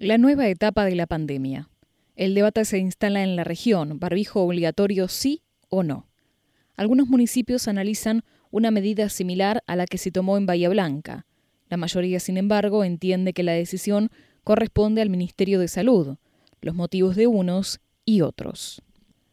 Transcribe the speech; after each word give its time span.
La 0.00 0.16
nueva 0.16 0.46
etapa 0.46 0.84
de 0.84 0.94
la 0.94 1.08
pandemia. 1.08 1.68
El 2.14 2.36
debate 2.36 2.64
se 2.64 2.78
instala 2.78 3.24
en 3.24 3.34
la 3.34 3.42
región, 3.42 3.98
barbijo 3.98 4.40
obligatorio 4.40 5.08
sí 5.08 5.42
o 5.70 5.82
no. 5.82 6.06
Algunos 6.76 7.08
municipios 7.08 7.66
analizan 7.66 8.22
una 8.52 8.70
medida 8.70 9.08
similar 9.08 9.64
a 9.66 9.74
la 9.74 9.86
que 9.86 9.98
se 9.98 10.12
tomó 10.12 10.36
en 10.36 10.46
Bahía 10.46 10.68
Blanca. 10.68 11.26
La 11.68 11.76
mayoría, 11.76 12.20
sin 12.20 12.36
embargo, 12.36 12.84
entiende 12.84 13.32
que 13.32 13.42
la 13.42 13.54
decisión 13.54 14.10
corresponde 14.44 15.02
al 15.02 15.10
Ministerio 15.10 15.58
de 15.58 15.66
Salud, 15.66 16.14
los 16.60 16.76
motivos 16.76 17.16
de 17.16 17.26
unos 17.26 17.80
y 18.04 18.20
otros. 18.20 18.80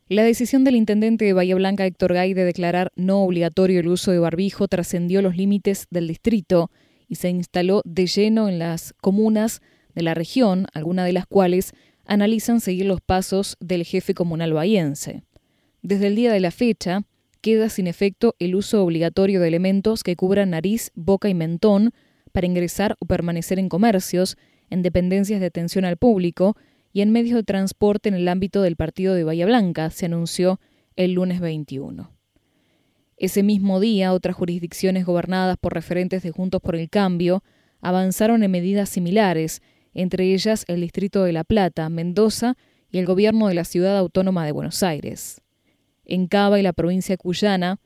La 0.09 0.23
decisión 0.23 0.63
del 0.63 0.77
intendente 0.77 1.25
de 1.25 1.33
Bahía 1.33 1.53
Blanca, 1.53 1.85
Héctor 1.85 2.13
Gay, 2.13 2.33
de 2.33 2.43
declarar 2.43 2.91
no 2.95 3.21
obligatorio 3.21 3.81
el 3.81 3.87
uso 3.87 4.09
de 4.09 4.17
barbijo 4.17 4.67
trascendió 4.67 5.21
los 5.21 5.37
límites 5.37 5.85
del 5.91 6.07
distrito 6.07 6.71
y 7.07 7.15
se 7.15 7.29
instaló 7.29 7.83
de 7.85 8.07
lleno 8.07 8.49
en 8.49 8.57
las 8.57 8.93
comunas 8.93 9.61
de 9.95 10.03
la 10.03 10.13
región, 10.13 10.67
algunas 10.73 11.05
de 11.05 11.13
las 11.13 11.25
cuales 11.25 11.73
analizan 12.05 12.59
seguir 12.59 12.85
los 12.85 13.01
pasos 13.01 13.57
del 13.59 13.83
jefe 13.83 14.13
comunal 14.13 14.53
bahiense. 14.53 15.23
Desde 15.81 16.07
el 16.07 16.15
día 16.15 16.31
de 16.31 16.39
la 16.39 16.51
fecha, 16.51 17.03
queda 17.41 17.69
sin 17.69 17.87
efecto 17.87 18.35
el 18.39 18.55
uso 18.55 18.83
obligatorio 18.83 19.39
de 19.39 19.47
elementos 19.47 20.03
que 20.03 20.15
cubran 20.15 20.51
nariz, 20.51 20.91
boca 20.95 21.29
y 21.29 21.33
mentón 21.33 21.91
para 22.31 22.47
ingresar 22.47 22.95
o 22.99 23.05
permanecer 23.05 23.59
en 23.59 23.69
comercios, 23.69 24.37
en 24.69 24.81
dependencias 24.81 25.39
de 25.39 25.45
atención 25.45 25.85
al 25.85 25.97
público 25.97 26.55
y 26.91 27.01
en 27.01 27.11
medios 27.11 27.35
de 27.35 27.43
transporte 27.43 28.09
en 28.09 28.15
el 28.15 28.27
ámbito 28.27 28.61
del 28.61 28.75
partido 28.75 29.13
de 29.13 29.23
Bahía 29.23 29.45
Blanca, 29.45 29.89
se 29.89 30.07
anunció 30.07 30.59
el 30.95 31.13
lunes 31.13 31.39
21. 31.39 32.11
Ese 33.17 33.43
mismo 33.43 33.79
día, 33.79 34.11
otras 34.11 34.35
jurisdicciones 34.35 35.05
gobernadas 35.05 35.57
por 35.57 35.73
referentes 35.73 36.23
de 36.23 36.31
Juntos 36.31 36.61
por 36.61 36.75
el 36.75 36.89
Cambio 36.89 37.43
avanzaron 37.79 38.43
en 38.43 38.51
medidas 38.51 38.89
similares 38.89 39.61
entre 39.95 40.31
ellas 40.33 40.65
el 40.67 40.81
Distrito 40.81 41.23
de 41.23 41.33
La 41.33 41.43
Plata, 41.43 41.89
Mendoza 41.89 42.55
y 42.91 42.99
el 42.99 43.07
gobierno 43.07 43.47
de 43.47 43.55
la 43.55 43.63
Ciudad 43.63 43.97
Autónoma 43.97 44.45
de 44.45 44.51
Buenos 44.51 44.83
Aires. 44.83 45.41
En 46.03 46.27
Cava 46.27 46.59
y 46.59 46.63
la 46.63 46.73
provincia 46.73 47.17
cuyana, 47.17 47.79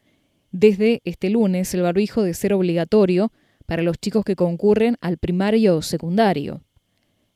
desde 0.51 1.01
este 1.05 1.29
lunes 1.29 1.73
el 1.73 1.83
barbijo 1.83 2.23
de 2.23 2.33
ser 2.33 2.53
obligatorio 2.53 3.31
para 3.65 3.83
los 3.83 3.97
chicos 3.97 4.25
que 4.25 4.35
concurren 4.35 4.97
al 4.99 5.17
primario 5.17 5.77
o 5.77 5.81
secundario. 5.81 6.61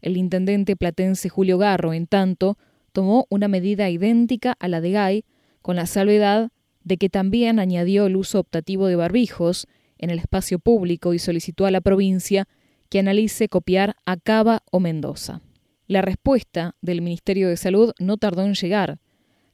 El 0.01 0.17
intendente 0.17 0.75
platense 0.75 1.29
Julio 1.29 1.57
Garro, 1.57 1.93
en 1.93 2.07
tanto, 2.07 2.57
tomó 2.91 3.27
una 3.29 3.47
medida 3.47 3.89
idéntica 3.89 4.55
a 4.59 4.67
la 4.67 4.81
de 4.81 4.91
Gay, 4.91 5.25
con 5.61 5.75
la 5.75 5.85
salvedad 5.85 6.51
de 6.83 6.97
que 6.97 7.09
también 7.09 7.59
añadió 7.59 8.07
el 8.07 8.15
uso 8.15 8.39
optativo 8.39 8.87
de 8.87 8.95
barbijos 8.95 9.67
en 9.97 10.09
el 10.09 10.19
espacio 10.19 10.59
público 10.59 11.13
y 11.13 11.19
solicitó 11.19 11.65
a 11.65 11.71
la 11.71 11.79
provincia 11.79 12.47
que 12.93 12.99
analice 12.99 13.49
copiar 13.49 13.95
a 14.05 14.17
Cava 14.17 14.61
o 14.69 14.79
Mendoza. 14.79 15.41
La 15.87 16.03
respuesta 16.03 16.75
del 16.79 17.01
Ministerio 17.01 17.49
de 17.49 17.57
Salud 17.57 17.91
no 17.97 18.17
tardó 18.17 18.43
en 18.43 18.53
llegar. 18.53 18.99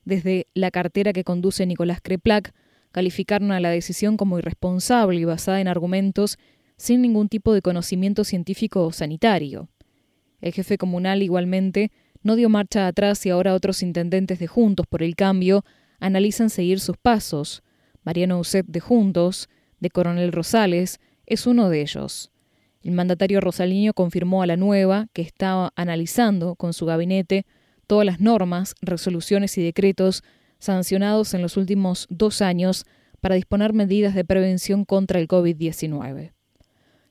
Desde 0.03 0.47
la 0.53 0.71
cartera 0.71 1.13
que 1.13 1.23
conduce 1.23 1.65
Nicolás 1.65 1.99
Creplac, 2.03 2.53
calificaron 2.91 3.53
a 3.53 3.61
la 3.61 3.69
decisión 3.69 4.17
como 4.17 4.39
irresponsable 4.39 5.21
y 5.21 5.23
basada 5.23 5.61
en 5.61 5.69
argumentos 5.69 6.37
sin 6.75 7.01
ningún 7.01 7.29
tipo 7.29 7.53
de 7.53 7.61
conocimiento 7.61 8.25
científico 8.25 8.85
o 8.85 8.91
sanitario. 8.91 9.69
El 10.41 10.51
jefe 10.51 10.77
comunal 10.77 11.23
igualmente 11.23 11.93
no 12.21 12.35
dio 12.35 12.49
marcha 12.49 12.87
atrás 12.87 13.25
y 13.25 13.29
ahora 13.29 13.53
otros 13.53 13.81
intendentes 13.81 14.39
de 14.39 14.47
Juntos 14.47 14.85
por 14.85 15.01
el 15.01 15.15
Cambio 15.15 15.63
analizan 16.01 16.49
seguir 16.49 16.81
sus 16.81 16.97
pasos. 16.97 17.63
Mariano 18.03 18.37
Uset 18.37 18.65
de 18.65 18.81
Juntos, 18.81 19.47
de 19.79 19.89
Coronel 19.91 20.33
Rosales, 20.33 20.99
es 21.25 21.47
uno 21.47 21.69
de 21.69 21.79
ellos. 21.79 22.33
El 22.81 22.93
mandatario 22.93 23.41
rosaliño 23.41 23.93
confirmó 23.93 24.41
a 24.41 24.47
la 24.47 24.55
nueva 24.55 25.07
que 25.13 25.21
estaba 25.21 25.73
analizando 25.75 26.55
con 26.55 26.73
su 26.73 26.85
gabinete 26.85 27.45
todas 27.87 28.05
las 28.05 28.19
normas, 28.19 28.75
resoluciones 28.81 29.57
y 29.57 29.63
decretos 29.63 30.23
sancionados 30.59 31.33
en 31.33 31.41
los 31.41 31.57
últimos 31.57 32.07
dos 32.09 32.41
años 32.41 32.85
para 33.19 33.35
disponer 33.35 33.73
medidas 33.73 34.15
de 34.15 34.23
prevención 34.23 34.85
contra 34.85 35.19
el 35.19 35.27
COVID-19. 35.27 36.31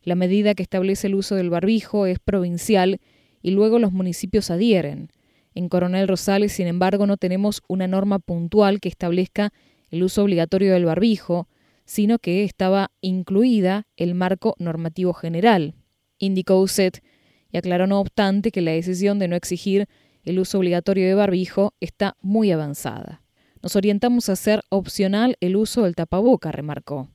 La 0.02 0.14
medida 0.14 0.54
que 0.54 0.62
establece 0.62 1.08
el 1.08 1.14
uso 1.14 1.34
del 1.34 1.50
barbijo 1.50 2.06
es 2.06 2.18
provincial 2.18 3.00
y 3.42 3.50
luego 3.50 3.78
los 3.78 3.92
municipios 3.92 4.50
adhieren. 4.50 5.10
En 5.54 5.68
Coronel 5.68 6.08
Rosales, 6.08 6.52
sin 6.52 6.66
embargo, 6.66 7.06
no 7.06 7.16
tenemos 7.16 7.62
una 7.68 7.86
norma 7.86 8.18
puntual 8.18 8.80
que 8.80 8.88
establezca 8.88 9.52
el 9.90 10.02
uso 10.02 10.22
obligatorio 10.22 10.72
del 10.72 10.84
barbijo, 10.84 11.48
sino 11.88 12.18
que 12.18 12.44
estaba 12.44 12.90
incluida 13.00 13.86
el 13.96 14.14
marco 14.14 14.54
normativo 14.58 15.14
general, 15.14 15.74
indicó 16.18 16.60
USET, 16.60 17.02
y 17.50 17.56
aclaró 17.56 17.86
no 17.86 17.98
obstante 17.98 18.50
que 18.50 18.60
la 18.60 18.72
decisión 18.72 19.18
de 19.18 19.26
no 19.26 19.36
exigir 19.36 19.88
el 20.22 20.38
uso 20.38 20.58
obligatorio 20.58 21.06
de 21.06 21.14
barbijo 21.14 21.72
está 21.80 22.14
muy 22.20 22.52
avanzada. 22.52 23.22
Nos 23.62 23.74
orientamos 23.74 24.28
a 24.28 24.32
hacer 24.32 24.60
opcional 24.68 25.38
el 25.40 25.56
uso 25.56 25.84
del 25.84 25.94
tapaboca, 25.94 26.52
remarcó. 26.52 27.08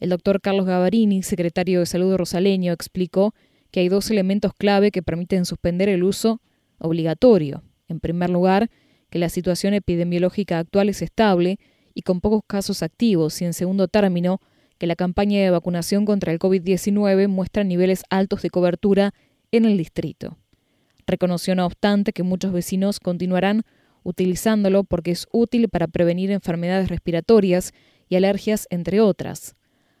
El 0.00 0.10
doctor 0.10 0.40
Carlos 0.40 0.66
Gavarini, 0.66 1.22
secretario 1.22 1.78
de 1.78 1.86
Salud 1.86 2.16
rosaleño, 2.16 2.72
explicó 2.72 3.36
que 3.70 3.78
hay 3.78 3.88
dos 3.88 4.10
elementos 4.10 4.52
clave 4.52 4.90
que 4.90 5.04
permiten 5.04 5.44
suspender 5.44 5.88
el 5.88 6.02
uso 6.02 6.40
obligatorio. 6.78 7.62
En 7.86 8.00
primer 8.00 8.30
lugar, 8.30 8.68
que 9.10 9.20
la 9.20 9.28
situación 9.28 9.74
epidemiológica 9.74 10.58
actual 10.58 10.88
es 10.88 11.02
estable 11.02 11.60
y 11.94 12.02
con 12.02 12.20
pocos 12.20 12.42
casos 12.46 12.82
activos, 12.82 13.40
y 13.42 13.44
en 13.44 13.52
segundo 13.52 13.88
término, 13.88 14.40
que 14.78 14.86
la 14.86 14.96
campaña 14.96 15.40
de 15.40 15.50
vacunación 15.50 16.04
contra 16.04 16.32
el 16.32 16.38
COVID-19 16.38 17.28
muestra 17.28 17.64
niveles 17.64 18.02
altos 18.10 18.42
de 18.42 18.50
cobertura 18.50 19.14
en 19.52 19.64
el 19.64 19.76
distrito. 19.76 20.38
Reconoció, 21.06 21.54
no 21.54 21.66
obstante, 21.66 22.12
que 22.12 22.22
muchos 22.22 22.52
vecinos 22.52 23.00
continuarán 23.00 23.62
utilizándolo 24.02 24.84
porque 24.84 25.12
es 25.12 25.26
útil 25.32 25.68
para 25.68 25.86
prevenir 25.86 26.30
enfermedades 26.30 26.88
respiratorias 26.88 27.72
y 28.08 28.16
alergias, 28.16 28.66
entre 28.70 29.00
otras. 29.00 29.54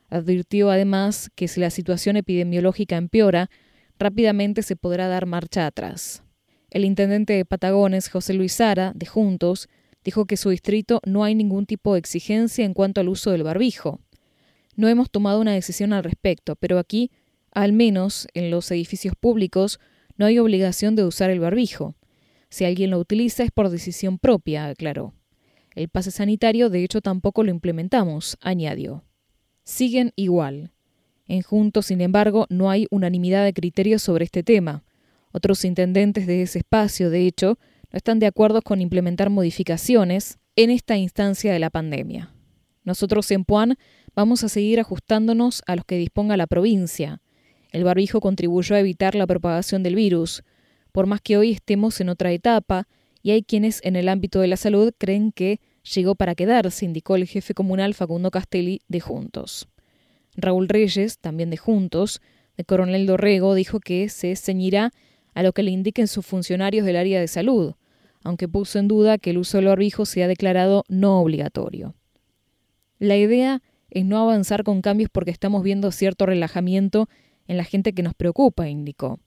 Advirtió 0.08 0.70
además 0.70 1.30
que 1.34 1.48
si 1.48 1.60
la 1.60 1.70
situación 1.70 2.16
epidemiológica 2.16 2.96
empeora, 2.96 3.50
rápidamente 3.98 4.62
se 4.62 4.76
podrá 4.76 5.08
dar 5.08 5.26
marcha 5.26 5.66
atrás. 5.66 6.22
El 6.70 6.84
intendente 6.84 7.34
de 7.34 7.44
Patagones, 7.44 8.08
José 8.08 8.34
Luis 8.34 8.54
Sara, 8.54 8.92
de 8.94 9.06
Juntos, 9.06 9.68
dijo 10.04 10.26
que 10.26 10.36
su 10.36 10.50
distrito 10.50 11.00
no 11.04 11.24
hay 11.24 11.34
ningún 11.34 11.66
tipo 11.66 11.92
de 11.94 11.98
exigencia 11.98 12.64
en 12.64 12.74
cuanto 12.74 13.00
al 13.00 13.08
uso 13.08 13.30
del 13.30 13.42
barbijo. 13.42 14.00
No 14.74 14.88
hemos 14.88 15.10
tomado 15.10 15.40
una 15.40 15.52
decisión 15.52 15.92
al 15.92 16.04
respecto, 16.04 16.56
pero 16.56 16.78
aquí, 16.78 17.10
al 17.52 17.72
menos 17.72 18.26
en 18.34 18.50
los 18.50 18.70
edificios 18.70 19.14
públicos, 19.14 19.80
no 20.16 20.26
hay 20.26 20.38
obligación 20.38 20.96
de 20.96 21.04
usar 21.04 21.30
el 21.30 21.40
barbijo. 21.40 21.94
Si 22.48 22.64
alguien 22.64 22.90
lo 22.90 22.98
utiliza 22.98 23.44
es 23.44 23.50
por 23.50 23.70
decisión 23.70 24.18
propia, 24.18 24.66
aclaró. 24.66 25.14
El 25.74 25.88
pase 25.88 26.10
sanitario, 26.10 26.68
de 26.68 26.84
hecho, 26.84 27.00
tampoco 27.00 27.42
lo 27.42 27.50
implementamos, 27.50 28.36
añadió. 28.40 29.04
Siguen 29.64 30.12
igual. 30.16 30.72
En 31.26 31.42
Juntos, 31.42 31.86
sin 31.86 32.00
embargo, 32.00 32.46
no 32.50 32.70
hay 32.70 32.86
unanimidad 32.90 33.44
de 33.44 33.54
criterios 33.54 34.02
sobre 34.02 34.24
este 34.24 34.42
tema. 34.42 34.84
Otros 35.32 35.64
intendentes 35.64 36.26
de 36.26 36.42
ese 36.42 36.58
espacio, 36.58 37.08
de 37.08 37.26
hecho, 37.26 37.58
no 37.92 37.98
están 37.98 38.18
de 38.18 38.26
acuerdo 38.26 38.62
con 38.62 38.80
implementar 38.80 39.28
modificaciones 39.28 40.38
en 40.56 40.70
esta 40.70 40.96
instancia 40.96 41.52
de 41.52 41.58
la 41.58 41.70
pandemia. 41.70 42.34
Nosotros 42.84 43.30
en 43.30 43.44
Puan 43.44 43.76
vamos 44.16 44.42
a 44.44 44.48
seguir 44.48 44.80
ajustándonos 44.80 45.62
a 45.66 45.76
los 45.76 45.84
que 45.84 45.98
disponga 45.98 46.36
la 46.36 46.46
provincia. 46.46 47.20
El 47.70 47.84
barbijo 47.84 48.20
contribuyó 48.20 48.74
a 48.74 48.80
evitar 48.80 49.14
la 49.14 49.26
propagación 49.26 49.82
del 49.82 49.94
virus, 49.94 50.42
por 50.90 51.06
más 51.06 51.20
que 51.20 51.36
hoy 51.36 51.52
estemos 51.52 52.00
en 52.00 52.08
otra 52.08 52.32
etapa, 52.32 52.88
y 53.22 53.30
hay 53.30 53.42
quienes 53.42 53.80
en 53.84 53.94
el 53.96 54.08
ámbito 54.08 54.40
de 54.40 54.48
la 54.48 54.56
salud 54.56 54.92
creen 54.98 55.30
que 55.30 55.60
llegó 55.94 56.14
para 56.14 56.34
quedarse, 56.34 56.84
indicó 56.84 57.16
el 57.16 57.26
jefe 57.26 57.54
comunal 57.54 57.94
Facundo 57.94 58.30
Castelli 58.30 58.80
de 58.88 59.00
Juntos. 59.00 59.68
Raúl 60.34 60.68
Reyes, 60.68 61.18
también 61.18 61.50
de 61.50 61.56
Juntos, 61.56 62.20
de 62.56 62.64
Coronel 62.64 63.06
Dorrego, 63.06 63.54
dijo 63.54 63.80
que 63.80 64.08
se 64.08 64.34
ceñirá 64.34 64.92
a 65.34 65.42
lo 65.42 65.52
que 65.52 65.62
le 65.62 65.70
indiquen 65.70 66.08
sus 66.08 66.26
funcionarios 66.26 66.84
del 66.84 66.96
área 66.96 67.20
de 67.20 67.28
salud, 67.28 67.74
aunque 68.24 68.48
puso 68.48 68.78
en 68.78 68.88
duda 68.88 69.18
que 69.18 69.30
el 69.30 69.38
uso 69.38 69.58
del 69.58 69.66
barbijo 69.66 70.06
sea 70.06 70.28
declarado 70.28 70.84
no 70.88 71.20
obligatorio. 71.20 71.94
La 72.98 73.16
idea 73.16 73.62
es 73.90 74.04
no 74.04 74.18
avanzar 74.18 74.64
con 74.64 74.80
cambios 74.80 75.10
porque 75.12 75.30
estamos 75.30 75.62
viendo 75.62 75.90
cierto 75.90 76.26
relajamiento 76.26 77.08
en 77.46 77.56
la 77.56 77.64
gente 77.64 77.92
que 77.92 78.02
nos 78.02 78.14
preocupa, 78.14 78.68
indicó. 78.68 79.20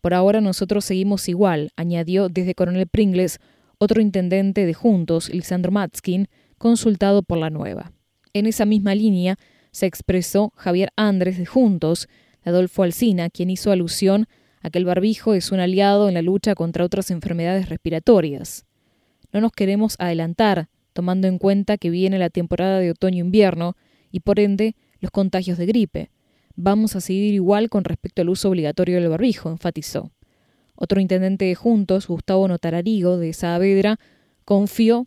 Por 0.00 0.14
ahora 0.14 0.40
nosotros 0.40 0.84
seguimos 0.84 1.28
igual, 1.28 1.70
añadió 1.76 2.28
desde 2.28 2.54
Coronel 2.54 2.86
Pringles 2.86 3.40
otro 3.78 4.00
intendente 4.00 4.64
de 4.66 4.74
Juntos, 4.74 5.28
Lisandro 5.28 5.72
Matskin, 5.72 6.28
consultado 6.58 7.22
por 7.22 7.38
la 7.38 7.50
nueva. 7.50 7.92
En 8.32 8.46
esa 8.46 8.64
misma 8.64 8.94
línea 8.94 9.36
se 9.72 9.86
expresó 9.86 10.52
Javier 10.56 10.90
Andrés 10.96 11.38
de 11.38 11.46
Juntos, 11.46 12.08
Adolfo 12.44 12.82
Alsina, 12.82 13.28
quien 13.28 13.50
hizo 13.50 13.72
alusión 13.72 14.26
a 14.66 14.70
que 14.70 14.80
el 14.80 14.84
barbijo 14.84 15.34
es 15.34 15.52
un 15.52 15.60
aliado 15.60 16.08
en 16.08 16.14
la 16.14 16.22
lucha 16.22 16.56
contra 16.56 16.84
otras 16.84 17.12
enfermedades 17.12 17.68
respiratorias. 17.68 18.66
No 19.32 19.40
nos 19.40 19.52
queremos 19.52 19.94
adelantar, 20.00 20.70
tomando 20.92 21.28
en 21.28 21.38
cuenta 21.38 21.78
que 21.78 21.88
viene 21.88 22.18
la 22.18 22.30
temporada 22.30 22.80
de 22.80 22.90
otoño-invierno 22.90 23.76
y 24.10 24.18
por 24.18 24.40
ende 24.40 24.74
los 24.98 25.12
contagios 25.12 25.56
de 25.56 25.66
gripe. 25.66 26.10
Vamos 26.56 26.96
a 26.96 27.00
seguir 27.00 27.32
igual 27.32 27.68
con 27.68 27.84
respecto 27.84 28.22
al 28.22 28.28
uso 28.28 28.48
obligatorio 28.48 28.96
del 28.96 29.08
barbijo, 29.08 29.50
enfatizó. 29.50 30.10
Otro 30.74 31.00
intendente 31.00 31.44
de 31.44 31.54
Juntos, 31.54 32.08
Gustavo 32.08 32.48
Notararigo, 32.48 33.18
de 33.18 33.34
Saavedra, 33.34 34.00
confió 34.44 35.06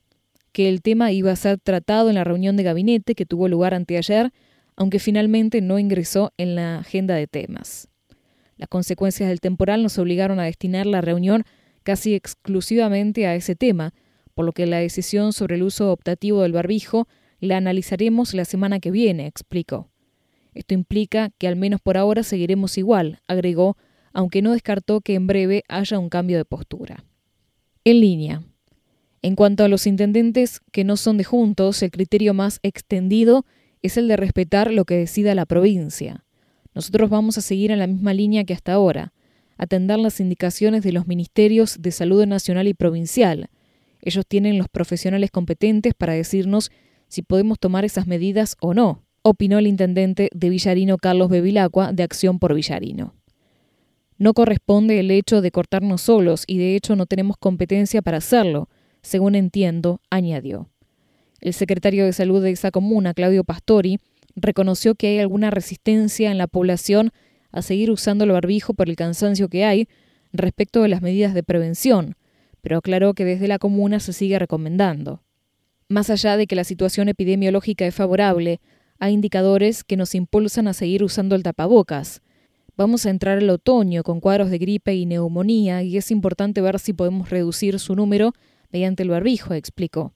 que 0.54 0.70
el 0.70 0.82
tema 0.82 1.12
iba 1.12 1.34
a 1.34 1.36
ser 1.36 1.60
tratado 1.60 2.08
en 2.08 2.16
la 2.16 2.24
reunión 2.24 2.56
de 2.56 2.64
gabinete 2.64 3.14
que 3.14 3.26
tuvo 3.26 3.50
lugar 3.50 3.74
anteayer, 3.74 4.32
aunque 4.78 5.00
finalmente 5.00 5.60
no 5.60 5.80
ingresó 5.80 6.32
en 6.38 6.56
la 6.56 6.78
agenda 6.78 7.16
de 7.16 7.28
temas. 7.28 7.89
Las 8.60 8.68
consecuencias 8.68 9.30
del 9.30 9.40
temporal 9.40 9.82
nos 9.82 9.98
obligaron 10.00 10.42
a 10.42 10.44
destinar 10.44 10.86
la 10.86 11.00
reunión 11.00 11.46
casi 11.84 12.14
exclusivamente 12.14 13.26
a 13.26 13.34
ese 13.34 13.56
tema, 13.56 13.94
por 14.34 14.44
lo 14.44 14.52
que 14.52 14.66
la 14.66 14.80
decisión 14.80 15.32
sobre 15.32 15.56
el 15.56 15.64
uso 15.64 15.94
optativo 15.94 16.42
del 16.42 16.52
barbijo 16.52 17.08
la 17.40 17.56
analizaremos 17.56 18.34
la 18.34 18.44
semana 18.44 18.82
que 18.82 18.92
viene, 18.92 19.28
explicó. 19.28 19.90
Esto 20.54 20.74
implica 20.74 21.32
que 21.38 21.48
al 21.48 21.56
menos 21.56 21.80
por 21.80 21.96
ahora 21.96 22.22
seguiremos 22.22 22.78
igual, 22.78 23.22
agregó, 23.30 23.78
aunque 24.12 24.42
no 24.42 24.52
descartó 24.52 25.00
que 25.00 25.14
en 25.14 25.26
breve 25.26 25.64
haya 25.70 25.98
un 25.98 26.10
cambio 26.10 26.36
de 26.36 26.44
postura. 26.44 27.06
En 27.86 28.02
línea. 28.02 28.44
En 29.22 29.36
cuanto 29.36 29.64
a 29.64 29.70
los 29.70 29.88
intendentes 29.88 30.60
que 30.74 30.84
no 30.84 30.98
son 30.98 31.18
de 31.18 31.24
juntos, 31.24 31.82
el 31.82 31.92
criterio 31.92 32.34
más 32.34 32.60
extendido 32.62 33.46
es 33.82 33.96
el 33.96 34.10
de 34.10 34.18
respetar 34.18 34.70
lo 34.74 34.84
que 34.84 34.98
decida 34.98 35.34
la 35.34 35.46
provincia. 35.46 36.26
Nosotros 36.74 37.10
vamos 37.10 37.38
a 37.38 37.42
seguir 37.42 37.72
en 37.72 37.80
la 37.80 37.88
misma 37.88 38.14
línea 38.14 38.44
que 38.44 38.54
hasta 38.54 38.74
ahora, 38.74 39.14
atender 39.58 40.00
las 40.00 40.20
indicaciones 40.20 40.84
de 40.84 40.94
los 40.94 41.08
ministerios 41.08 41.82
de 41.82 41.92
salud 41.92 42.26
nacional 42.26 42.68
y 42.68 42.74
provincial. 42.74 43.50
Ellos 44.02 44.26
tienen 44.28 44.58
los 44.58 44.70
profesionales 44.70 45.32
competentes 45.32 45.94
para 45.94 46.14
decirnos 46.14 46.72
si 47.08 47.22
podemos 47.22 47.60
tomar 47.60 47.86
esas 47.86 48.08
medidas 48.08 48.56
o 48.62 48.74
no, 48.74 49.04
opinó 49.22 49.58
el 49.58 49.68
intendente 49.68 50.30
de 50.34 50.50
Villarino 50.50 50.98
Carlos 50.98 51.30
Bevilacqua 51.30 51.92
de 51.92 52.04
Acción 52.04 52.40
por 52.40 52.54
Villarino. 52.54 53.14
No 54.18 54.34
corresponde 54.34 55.00
el 55.00 55.12
hecho 55.12 55.42
de 55.42 55.52
cortarnos 55.52 56.02
solos 56.02 56.44
y 56.46 56.58
de 56.58 56.76
hecho 56.76 56.96
no 56.96 57.06
tenemos 57.06 57.38
competencia 57.38 58.02
para 58.02 58.18
hacerlo, 58.18 58.70
según 59.02 59.36
entiendo, 59.36 60.02
añadió. 60.10 60.70
El 61.42 61.54
secretario 61.54 62.06
de 62.06 62.14
Salud 62.14 62.44
de 62.44 62.52
esa 62.52 62.70
comuna, 62.70 63.14
Claudio 63.14 63.46
Pastori, 63.46 64.00
reconoció 64.42 64.96
que 64.96 65.08
hay 65.08 65.20
alguna 65.20 65.52
resistencia 65.52 66.32
en 66.32 66.38
la 66.38 66.48
población 66.48 67.12
a 67.52 67.62
seguir 67.62 67.92
usando 67.92 68.24
el 68.24 68.32
barbijo 68.32 68.74
por 68.74 68.90
el 68.90 68.96
cansancio 68.96 69.50
que 69.50 69.66
hay 69.66 69.88
respecto 70.32 70.82
de 70.82 70.90
las 70.90 71.02
medidas 71.02 71.34
de 71.34 71.44
prevención, 71.44 72.16
pero 72.62 72.78
aclaró 72.78 73.14
que 73.14 73.26
desde 73.26 73.48
la 73.48 73.60
comuna 73.60 74.00
se 74.00 74.14
sigue 74.14 74.40
recomendando. 74.40 75.24
Más 75.88 76.10
allá 76.10 76.38
de 76.38 76.46
que 76.46 76.56
la 76.56 76.64
situación 76.64 77.10
epidemiológica 77.10 77.86
es 77.86 77.96
favorable, 77.96 78.60
hay 79.00 79.14
indicadores 79.14 79.84
que 79.84 79.98
nos 79.98 80.14
impulsan 80.14 80.68
a 80.68 80.74
seguir 80.74 81.04
usando 81.04 81.36
el 81.36 81.44
tapabocas. 81.44 82.22
Vamos 82.76 83.06
a 83.06 83.10
entrar 83.10 83.40
al 83.40 83.50
otoño 83.50 84.04
con 84.04 84.20
cuadros 84.20 84.52
de 84.52 84.58
gripe 84.58 84.94
y 84.94 85.06
neumonía 85.06 85.84
y 85.84 85.98
es 85.98 86.12
importante 86.12 86.62
ver 86.62 86.80
si 86.80 86.94
podemos 86.94 87.30
reducir 87.30 87.80
su 87.80 87.96
número 87.96 88.34
mediante 88.72 89.04
el 89.04 89.10
barbijo, 89.10 89.54
explicó. 89.54 90.14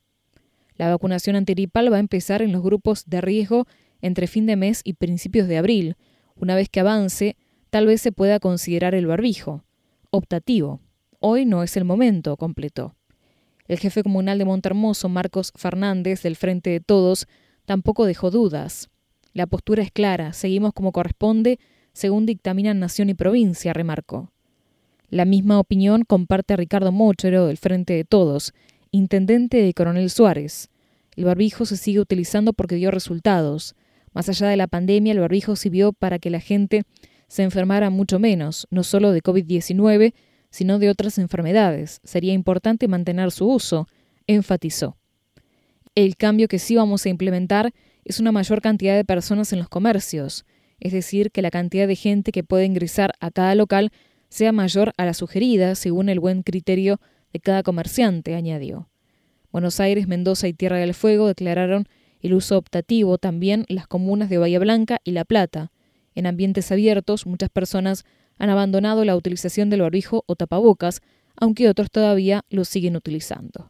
La 0.75 0.90
vacunación 0.90 1.36
antiripal 1.36 1.92
va 1.92 1.98
a 1.98 2.02
empezar 2.02 2.42
en 2.42 2.52
los 2.52 2.64
grupos 2.64 3.06
de 3.06 3.22
riesgo 3.22 3.68
entre 4.03 4.27
fin 4.27 4.45
de 4.45 4.57
mes 4.57 4.81
y 4.83 4.94
principios 4.94 5.47
de 5.47 5.57
abril. 5.57 5.95
Una 6.35 6.55
vez 6.55 6.69
que 6.69 6.81
avance, 6.81 7.38
tal 7.71 7.88
vez 7.88 8.01
se 8.01 8.11
pueda 8.11 8.39
considerar 8.39 8.94
el 8.94 9.07
barbijo. 9.07 9.63
Optativo. 10.11 10.81
Hoy 11.19 11.45
no 11.45 11.63
es 11.63 11.77
el 11.77 11.85
momento, 11.85 12.35
completó. 12.38 12.95
El 13.67 13.79
jefe 13.79 14.03
comunal 14.03 14.38
de 14.38 14.45
Montermoso, 14.45 15.07
Marcos 15.07 15.53
Fernández, 15.55 16.21
del 16.21 16.35
Frente 16.35 16.69
de 16.69 16.81
Todos, 16.81 17.27
tampoco 17.65 18.05
dejó 18.05 18.29
dudas. 18.29 18.89
La 19.31 19.47
postura 19.47 19.81
es 19.81 19.91
clara, 19.91 20.33
seguimos 20.33 20.73
como 20.73 20.91
corresponde, 20.91 21.59
según 21.94 22.25
dictaminan 22.25 22.79
Nación 22.79 23.09
y 23.09 23.13
Provincia, 23.13 23.71
remarcó. 23.71 24.31
La 25.09 25.23
misma 25.23 25.59
opinión 25.59 26.03
comparte 26.03 26.57
Ricardo 26.57 26.91
Mochero, 26.91 27.47
del 27.47 27.57
Frente 27.57 27.94
de 27.94 28.03
Todos, 28.03 28.53
intendente 28.91 29.61
de 29.61 29.73
Coronel 29.73 30.09
Suárez. 30.09 30.69
El 31.15 31.25
barbijo 31.25 31.65
se 31.65 31.77
sigue 31.77 32.01
utilizando 32.01 32.51
porque 32.51 32.75
dio 32.75 32.91
resultados. 32.91 33.75
Más 34.13 34.30
allá 34.30 34.48
de 34.48 34.57
la 34.57 34.68
pandemia, 34.68 35.13
el 35.13 35.19
barbijo 35.19 35.56
sirvió 35.56 35.94
para 35.94 36.19
que 36.19 36.30
la 36.30 36.39
gente 36.39 36.83
se 37.27 37.44
enfermara 37.44 37.89
mucho 37.89 38.19
menos, 38.19 38.68
no 38.69 38.83
solo 38.83 39.12
de 39.12 39.21
COVID-19, 39.21 40.13
sino 40.50 40.77
de 40.77 40.89
otras 40.89 41.18
enfermedades. 41.18 42.00
Sería 42.04 42.33
importante 42.33 42.88
mantener 42.88 43.31
su 43.31 43.48
uso, 43.48 43.88
enfatizó. 44.27 44.98
El 45.95 46.15
cambio 46.15 46.48
que 46.48 46.60
sí 46.60 46.75
vamos 46.75 47.06
a 47.06 47.10
implementar 47.10 47.74
es 48.06 48.19
una 48.19 48.31
mayor 48.31 48.62
cantidad 48.62 48.95
de 48.95 49.06
personas 49.06 49.51
en 49.54 49.60
los 49.60 49.69
comercios, 49.69 50.45
es 50.80 50.92
decir, 50.92 51.31
que 51.31 51.42
la 51.42 51.51
cantidad 51.51 51.88
de 51.88 51.95
gente 51.95 52.31
que 52.31 52.44
puede 52.44 52.65
ingresar 52.65 53.13
a 53.19 53.31
cada 53.31 53.56
local 53.56 53.92
sea 54.30 54.51
mayor 54.51 54.94
a 54.98 55.06
la 55.06 55.13
sugerida 55.13 55.75
según 55.75 56.10
el 56.10 56.19
buen 56.19 56.44
criterio 56.44 57.00
de 57.31 57.39
cada 57.39 57.63
comerciante, 57.63 58.36
añadió. 58.36 58.89
Buenos 59.51 59.80
Aires, 59.80 60.07
Mendoza 60.07 60.48
y 60.48 60.54
Tierra 60.54 60.77
del 60.77 60.94
Fuego 60.94 61.27
declararon 61.27 61.88
el 62.24 62.34
uso 62.34 62.58
optativo 62.58 63.20
también 63.20 63.66
las 63.68 63.86
comunas 63.86 64.30
de 64.30 64.40
Bahía 64.40 64.58
Blanca 64.58 65.00
y 65.04 65.12
La 65.12 65.25
Plata. 65.25 65.72
En 66.16 66.25
ambientes 66.25 66.72
abiertos, 66.72 67.28
muchas 67.28 67.50
personas 67.50 68.06
han 68.40 68.50
abandonado 68.50 69.06
la 69.06 69.16
utilización 69.16 69.70
del 69.70 69.81
barbijo 69.81 70.24
o 70.25 70.36
tapabocas, 70.36 71.02
aunque 71.36 71.70
otros 71.70 71.92
todavía 71.92 72.46
lo 72.50 72.66
siguen 72.66 72.96
utilizando. 72.96 73.70